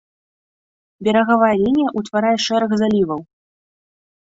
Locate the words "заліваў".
2.83-3.21